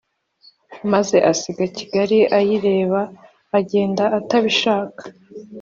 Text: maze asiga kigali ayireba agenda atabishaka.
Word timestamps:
maze 0.91 1.17
asiga 1.31 1.63
kigali 1.77 2.17
ayireba 2.37 3.01
agenda 3.59 4.03
atabishaka. 4.17 5.03